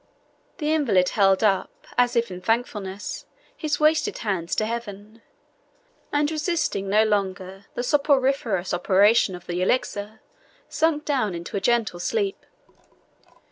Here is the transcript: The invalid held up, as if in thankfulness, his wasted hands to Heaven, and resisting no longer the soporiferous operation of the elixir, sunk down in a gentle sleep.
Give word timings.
The 0.57 0.73
invalid 0.73 1.09
held 1.09 1.43
up, 1.43 1.85
as 1.95 2.15
if 2.15 2.31
in 2.31 2.41
thankfulness, 2.41 3.27
his 3.55 3.79
wasted 3.79 4.17
hands 4.17 4.55
to 4.55 4.65
Heaven, 4.65 5.21
and 6.11 6.31
resisting 6.31 6.89
no 6.89 7.03
longer 7.03 7.67
the 7.75 7.83
soporiferous 7.83 8.73
operation 8.73 9.35
of 9.35 9.45
the 9.45 9.61
elixir, 9.61 10.21
sunk 10.67 11.05
down 11.05 11.35
in 11.35 11.45
a 11.53 11.59
gentle 11.59 11.99
sleep. 11.99 12.47